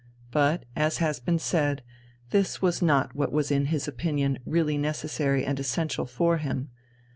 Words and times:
But, 0.31 0.65
as 0.75 0.97
has 0.97 1.19
been 1.19 1.37
said, 1.37 1.83
this 2.31 2.59
was 2.59 2.81
not 2.81 3.13
what 3.13 3.31
was 3.31 3.51
in 3.51 3.65
his 3.67 3.87
opinion 3.87 4.39
really 4.47 4.75
necessary 4.79 5.45
and 5.45 5.59
essential 5.59 6.07
for 6.07 6.37
him. 6.39 6.71